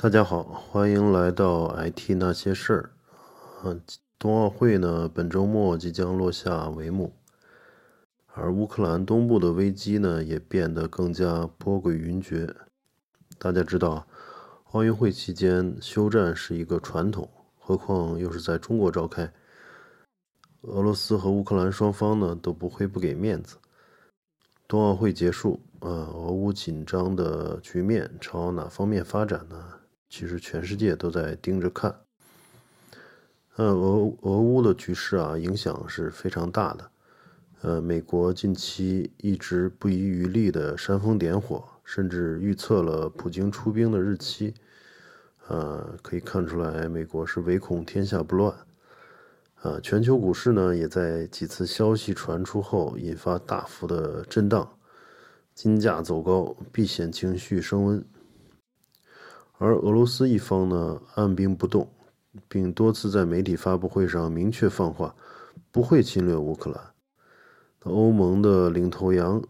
[0.00, 2.90] 大家好，欢迎来到 IT 那些事儿。
[3.64, 3.80] 嗯，
[4.16, 7.12] 冬奥会呢，本周末即将落下帷幕，
[8.26, 12.54] 而乌克兰东部的危机呢，也变得更加波诡云谲。
[13.40, 14.06] 大家知道，
[14.70, 17.28] 奥运会期间休战是一个传统，
[17.58, 19.28] 何况又是在中国召开。
[20.60, 23.56] 俄罗斯和乌克兰双方呢，都不会不给面子。
[24.68, 29.74] 冬奥会结束，啊，俄乌紧张的局面朝哪方面发展呢？
[30.08, 31.94] 其实全世界都在盯着看。
[33.56, 36.90] 呃，俄俄乌的局势啊，影响是非常大的。
[37.62, 44.54] 呃，美国近期一直不遗余力的煽风点火，甚至预测了普京出兵的日期。
[45.48, 48.54] 呃，可以看出来，美国是唯恐天下不乱。
[49.62, 54.70] 啊，全球股市呢，也在几次消息传出后引发大幅的震荡，
[55.52, 58.04] 金价走高，避险情绪升温。
[59.58, 61.90] 而俄罗斯一方呢，按兵不动，
[62.48, 65.14] 并多次在媒体发布会上明确放话，
[65.72, 66.80] 不会侵略乌克兰。
[67.82, 69.42] 欧盟的领头羊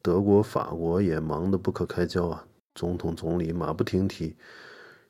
[0.00, 4.36] 德国、法国也忙得不可开交啊，总统、总理马不停蹄，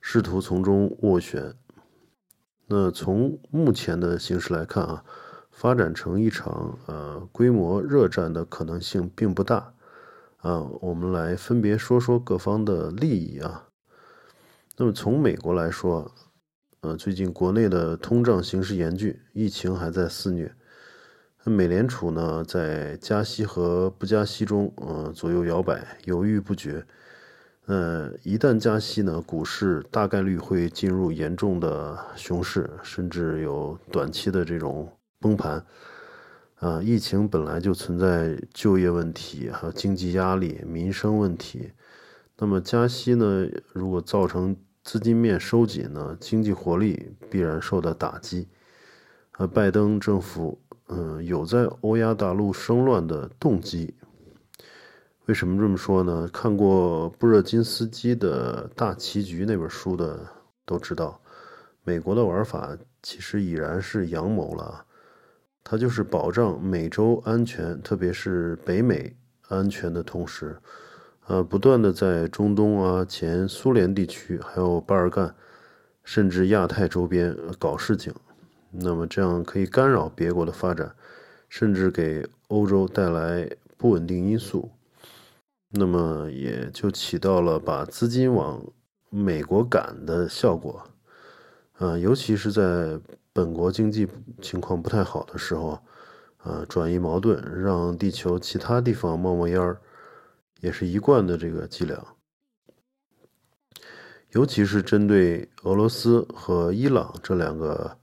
[0.03, 1.55] 试图从中斡旋。
[2.67, 5.05] 那从目前的形势来看啊，
[5.51, 9.73] 发展成一场呃规模热战的可能性并不大
[10.39, 10.61] 啊。
[10.81, 13.69] 我们来分别说说各方的利益啊。
[14.83, 16.13] 那么从美国来说，
[16.81, 20.53] 呃，最近国内的通胀形势严峻，疫情还在肆虐。
[21.45, 26.85] 美联储呢，在加息和不加息中，呃，左右摇摆，犹豫不决。
[27.67, 35.65] 呃，一旦加息呢，股市大概率会进入严重的熊市，甚至有短期的这种崩盘。
[36.57, 41.71] 啊，疫情本来就存在就业问题还有经济压力、民生问题。
[42.37, 43.47] 那么加息呢？
[43.73, 48.49] 如果造成资金面收紧呢，经济活力必然受到打击。
[49.33, 53.95] 而拜登政府，嗯，有在欧亚大陆生乱的动机。
[55.27, 56.29] 为什么这么说呢？
[56.33, 60.19] 看过布热津斯基的大棋局那本书的
[60.67, 61.21] 都知道，
[61.85, 64.85] 美国的玩法其实已然是阳谋了。
[65.65, 69.17] 它就是保障美洲安全，特别是北美
[69.49, 70.59] 安全的同时。
[71.27, 75.35] 呃，不断的在中东啊、前苏联地区，还有巴尔干，
[76.03, 78.13] 甚至亚太周边搞事情，
[78.73, 80.93] 那么这样可以干扰别国的发展，
[81.49, 84.73] 甚至给欧洲带来不稳定因素，
[85.71, 88.61] 那么也就起到了把资金往
[89.09, 90.83] 美国赶的效果。
[91.79, 92.99] 啊，尤其是在
[93.33, 94.09] 本国经济
[94.41, 95.79] 情况不太好的时候，
[96.39, 99.81] 啊，转移矛盾，让地球其他地方冒冒烟儿。
[100.63, 102.01] 也是一贯的这个伎俩，
[104.31, 107.99] 尤其是针对俄罗斯和伊朗这两个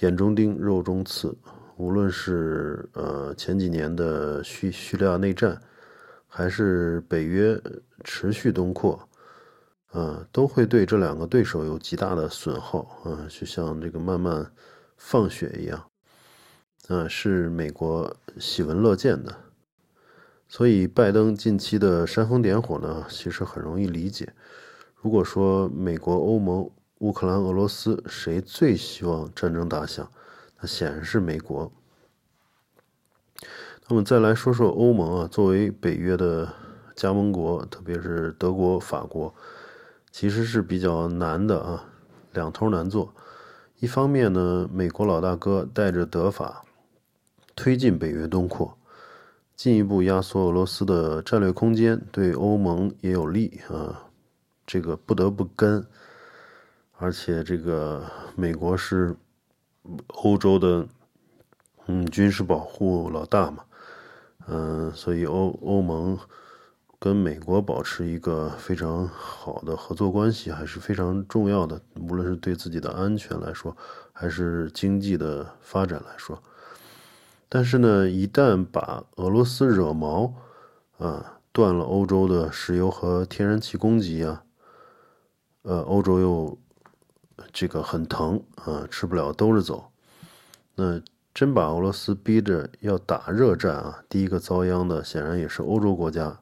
[0.00, 1.32] 眼中钉、肉中刺。
[1.76, 5.60] 无论是呃前几年的叙叙利亚内战，
[6.26, 7.60] 还是北约
[8.02, 9.08] 持续东扩，
[9.92, 14.52] 啊，都会对这两个对手有极大的损耗啊，就像这个慢慢
[14.96, 15.90] 放血一样，
[16.88, 19.32] 啊，是美国喜闻乐见的。
[20.48, 24.32] 所以，拜登近期的煽风点火呢，其实很容易理解。
[24.94, 30.08] 如果说美国、欧盟、乌克兰、俄罗斯谁最希望战争打响，
[30.60, 31.72] 那显然是美国。
[33.88, 36.50] 那么再来说说欧盟啊，作为北约的
[36.94, 39.34] 加盟国，特别是德国、法国，
[40.10, 41.84] 其实是比较难的啊，
[42.32, 43.12] 两头难做。
[43.80, 46.64] 一方面呢，美国老大哥带着德法
[47.56, 48.78] 推进北约东扩。
[49.56, 54.02] 进一步压缩俄罗斯的战略空间，对欧盟也有利啊，
[54.66, 55.86] 这个不得不跟。
[56.96, 58.04] 而且这个
[58.36, 59.16] 美国是
[60.08, 60.86] 欧洲的
[61.86, 63.64] 嗯军事保护老大嘛，
[64.46, 66.18] 嗯，所以欧欧盟
[66.98, 73.76] 跟美国保持一个非常好的合作关系还是非常重要的，无论是对自己的安全来说，
[74.12, 76.40] 还是经济的发展来说。
[77.48, 80.34] 但是呢，一旦把俄罗斯惹毛，
[80.98, 84.44] 啊，断了欧洲的石油和天然气供给啊，
[85.62, 86.58] 呃，欧洲又
[87.52, 89.84] 这个很疼啊，吃不了兜着走。
[90.74, 91.00] 那
[91.32, 96.40] 真把俄罗斯逼着要打热战啊，第一个遭殃的显然也是欧洲国家。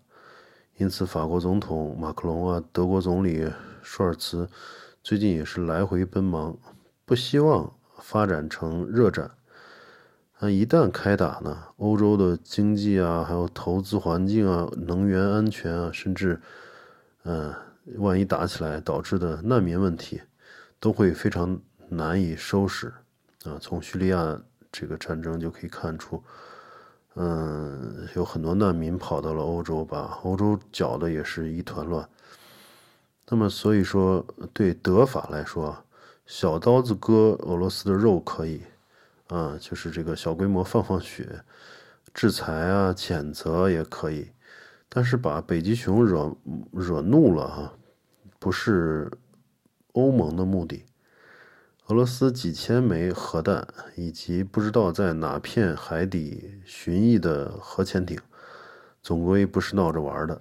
[0.79, 3.47] 因此，法国总统马克龙啊，德国总理
[3.83, 4.49] 舒尔茨
[5.03, 6.57] 最近也是来回奔忙，
[7.05, 9.31] 不希望发展成热战。
[10.45, 11.57] 那一旦开打呢？
[11.77, 16.41] 欧洲的经济啊，还有投资环境啊，能源安全啊，甚至，
[17.23, 17.55] 嗯，
[17.99, 20.21] 万一打起来导致的难民问题，
[20.81, 21.57] 都会非常
[21.89, 22.93] 难以收拾
[23.45, 23.57] 啊。
[23.61, 24.37] 从叙利亚
[24.73, 26.21] 这个战争就可以看出，
[27.15, 32.09] 嗯，有很多难民跑到了欧洲，把欧洲搅得也是一团乱。
[33.29, 35.85] 那么，所以说对德法来说，
[36.27, 38.61] 小刀子割俄罗斯的肉可以，
[39.33, 41.43] 啊，就是这个小规模放放血，
[42.13, 44.31] 制裁啊，谴责也可以。
[44.89, 46.37] 但是把北极熊惹
[46.71, 47.75] 惹怒了哈，
[48.39, 49.11] 不是
[49.93, 50.85] 欧盟的目的。
[51.87, 58.19] 俄罗斯几千枚核弹，以及不知道在哪片海底巡弋的核潜艇，
[59.03, 60.41] 总归不是闹着玩的。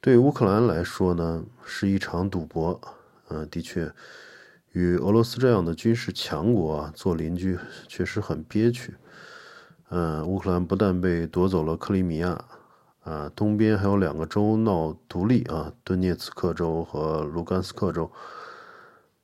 [0.00, 2.80] 对乌克兰来说呢，是一场赌博。
[3.28, 3.92] 嗯，的确，
[4.76, 7.58] 与俄罗斯这样的军事强国啊做邻居，
[7.88, 8.94] 确实很憋屈。
[9.88, 12.44] 嗯，乌克兰不但被夺走了克里米亚。
[13.00, 18.12] 啊，东边还有两个州闹独立啊，顿涅茨克州和卢甘斯克州。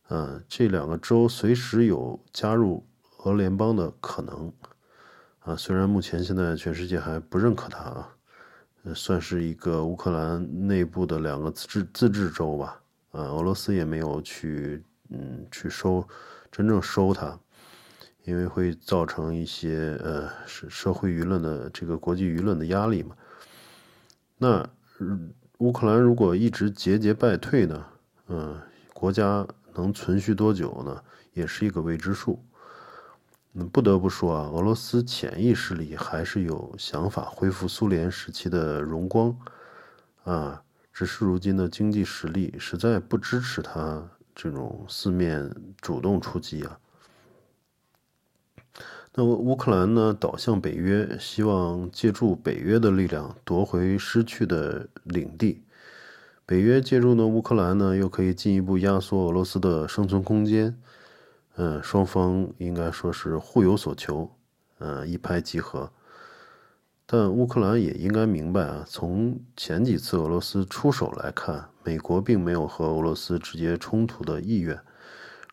[0.08, 2.87] 嗯，这两个州随时有加入
[3.25, 4.50] 俄联邦的可能。
[5.40, 8.08] 啊，虽然目前现在全世界还不认可它啊，
[8.94, 12.81] 算是一个乌克兰内部的两个自治自治州吧。
[13.10, 16.06] 啊，俄罗斯也没有去嗯去收
[16.50, 17.38] 真正收它，
[18.24, 23.14] 因为会造成一些呃社社会舆论的这个国际舆论的压力嘛。
[24.38, 24.68] 那
[25.58, 27.86] 乌克兰如果一直节节败退呢？
[28.28, 28.60] 嗯，
[28.92, 31.02] 国家能存续多久呢？
[31.34, 32.42] 也是一个未知数。
[33.54, 39.36] 嗯，不得不说啊，俄罗斯潜意识里还是有想法恢复苏联时期的荣光
[40.24, 40.62] 啊，
[40.92, 46.79] 只是如今的经济实力实在不支持他这种四面主动出击啊。
[49.14, 50.17] 那乌克兰呢？
[50.19, 55.62] 倒向北约，希望借助北约的力量夺回失去的领地。
[56.46, 60.79] 北约介入呢，乌克兰呢，又可以进一步压缩俄罗斯的生存空间。
[61.56, 64.31] 嗯，双方应该说是互有所求，
[64.79, 65.90] 嗯，一拍即合。
[67.05, 74.81] 但乌克兰也应该明白啊，从前几次俄罗斯出手来看，美国并没有和俄罗斯直接冲突的意愿。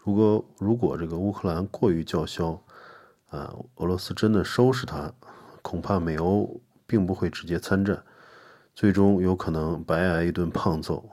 [0.03, 2.61] 如果如果这个乌克兰过于叫嚣，
[3.29, 5.11] 啊，俄罗斯真的收拾他，
[5.61, 8.03] 恐怕美欧并不会直接参战，
[8.73, 11.09] 最终有可能白挨一顿胖揍。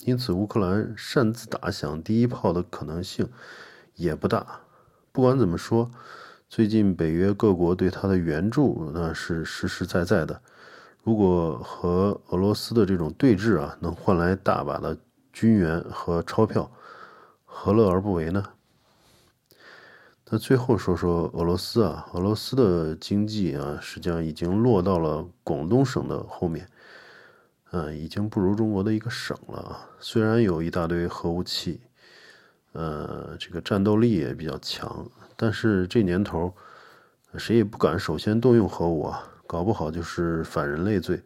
[0.00, 3.28] 因此，乌克兰擅自打响第一炮的可能性
[3.94, 4.60] 也不大。
[5.12, 5.90] 不管怎么说，
[6.48, 10.42] 最近北约各国对他的援助那是实实在在的。
[11.04, 14.96] 如果和俄罗斯的这种对峙啊，能换来大把的
[15.34, 16.70] 军援和钞票，
[17.44, 18.42] 何乐而不为呢？
[20.30, 26.66] 那最后说说俄罗斯啊，俄罗斯的经济啊，实际上已经落到了广东省的后面，
[27.72, 29.86] 嗯，已经不如中国的一个省了啊。
[30.00, 31.82] 虽然有一大堆核武器，
[32.72, 35.06] 呃，这个战斗力也比较强，
[35.36, 36.54] 但是这年头，
[37.36, 41.22] 谁也不敢首先动用核武啊，搞不好就是反人类罪，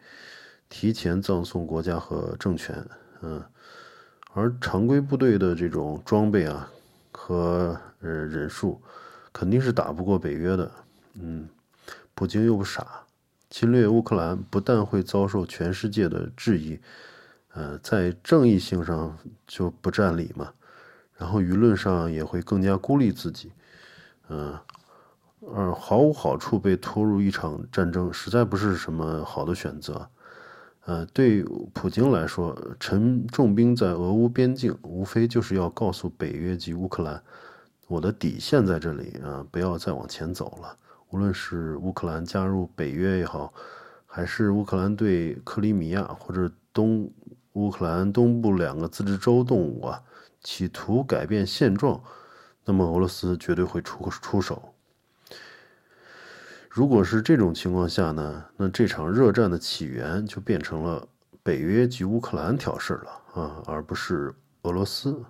[0.68, 2.84] 提前葬送国家和政权。
[3.22, 3.42] 嗯，
[4.32, 6.70] 而常规部队的这种装备啊。
[7.10, 8.80] 和呃人数，
[9.32, 10.70] 肯定是打不过北约的。
[11.14, 11.48] 嗯，
[12.14, 12.86] 普京又不傻，
[13.50, 16.78] 侵略乌克兰不但会遭受全世界的质疑，
[17.54, 20.52] 呃，在正义性上就不占理嘛，
[21.16, 23.50] 然后舆论上也会更加孤立自己，
[24.28, 24.56] 嗯，
[25.54, 30.08] 而毫无好处被拖入一场战争，实在不是什么好的选择。
[30.84, 31.42] 呃，对
[31.74, 37.22] 普京来说，陈重兵在俄乌边境，无非就是要告诉北约及乌克兰，
[37.86, 40.74] 我的底线在这里啊，不要再往前走了。
[41.10, 43.52] 无论是乌克兰加入北约也好，
[44.06, 47.10] 还是乌克兰对克里米亚或者东
[47.52, 50.02] 乌克兰东部两个自治州动武啊，
[50.42, 52.02] 企图改变现状，
[52.64, 54.74] 那么俄罗斯绝对会出出手。
[56.78, 61.04] 如果是这种情况下呢，那这场热战的起源就变成了
[61.42, 64.32] 北约及乌克兰挑事了啊，而不是
[64.62, 65.20] 俄罗斯。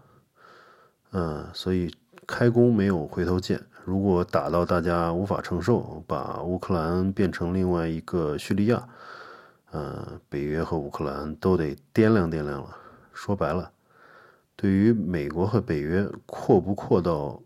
[1.12, 1.90] 嗯，所以
[2.26, 3.58] 开弓没有回头箭。
[3.82, 8.86] 如果打到大家无法承受，把乌克兰变成另外一个叙利亚，
[9.70, 12.76] 呃，北约和乌克兰都得掂量掂量了。
[13.14, 13.72] 说白了，
[14.54, 17.40] 对于美国和北约扩不扩到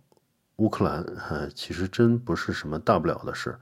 [0.57, 3.57] 乌克兰，哈，其实真不是什么大不了的事。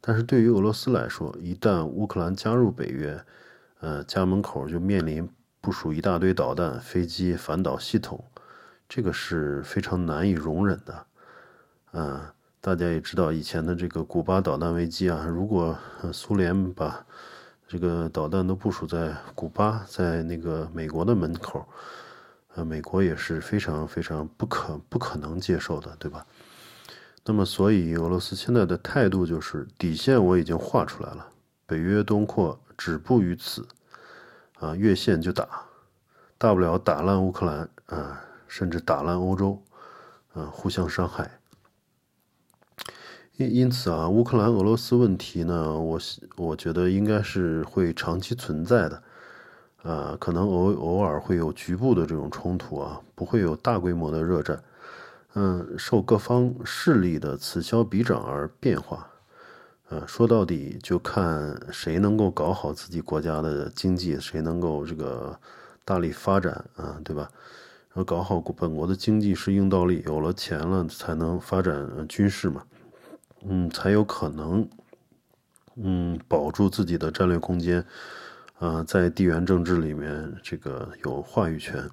[0.00, 3.22] 但是对于俄罗斯来说，一旦乌克兰加入北约，
[3.80, 5.28] 呃，家门口就面临
[5.60, 8.24] 部署一大堆导弹、飞机、反导系统，
[8.88, 11.06] 这个是非常难以容忍的。
[11.92, 12.20] 嗯，
[12.60, 15.76] 大家也知道以前的这个古巴导弹危机啊，如果
[16.12, 17.04] 苏联把
[17.68, 21.68] 这个导弹都部署在古巴，在那个美国的门口，
[22.54, 26.24] 呃，美国也是非常非常不可不可能接受的，对吧？
[27.24, 31.28] 那么，所以俄罗斯现在的态度就是底线我已经画出来了，
[31.66, 33.66] 北约东扩止步于此，
[34.58, 35.46] 啊，越线就打，
[36.38, 39.62] 大不了打烂乌克兰啊，甚至打烂欧洲，
[40.32, 41.30] 啊，互相伤害。
[43.36, 46.00] 因因此啊，乌克兰俄罗斯问题呢，我
[46.36, 49.02] 我觉得应该是会长期存在的，
[49.82, 54.62] 啊，可能偶偶尔会有局部的这种冲突啊，不会有大规模的热战，
[55.34, 59.08] 嗯，受各方势力的此消彼长而变化，
[59.88, 65.38] 呃，说到底就看谁能够搞好自己国家的经济，谁能够这个
[65.84, 67.30] 大力发展啊，对吧？
[67.92, 72.64] 然后搞好本国的经济是硬道理，有了钱了才能发展军事嘛。
[73.42, 74.68] 嗯，才有可能，
[75.76, 77.84] 嗯，保住自己的战略空间，
[78.58, 81.88] 啊，在地缘政治里面这个有话语权。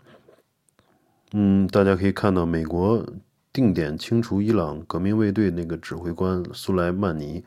[1.31, 3.05] 嗯，大家可以看到，美国
[3.51, 7.43] 定点清除伊朗革命卫队那个指挥官苏莱曼尼，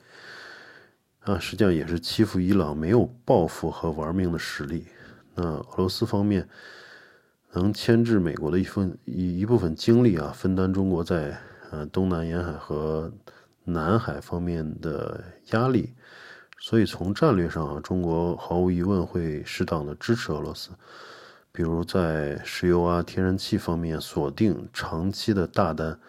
[1.20, 4.86] 啊，实际上也是欺负伊朗没有报复和玩命的实力。
[5.34, 6.48] 那俄罗斯方面
[7.52, 11.38] 能牵制美国的一份一一部分精力啊，分担中国在
[11.70, 13.12] 呃东南沿海和。
[13.62, 15.92] 南海方面的压力，
[16.58, 20.70] 所以从战略上啊，中国毫无疑问会适当的支持俄罗斯，
[21.60, 26.00] 比如在石油啊、天然气方面锁定长期的大单，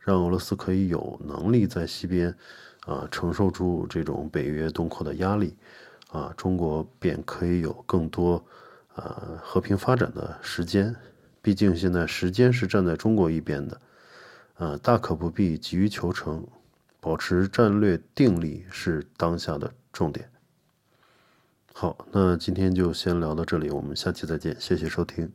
[0.00, 2.34] 让俄罗斯可以有能力在西边
[2.80, 5.56] 啊承受住这种北约东扩的压力，
[6.10, 8.44] 啊，中国便可以有更多
[8.96, 10.92] 啊和平发展的时间。
[11.40, 13.80] 毕竟现在时间是站在中国一边的，
[14.54, 16.44] 啊，大可不必急于求成。
[16.98, 20.28] 保持战略定力是当下的重点。
[21.78, 25.30] 好，那今天就先聊到这里，我们下期再见，谢谢收听。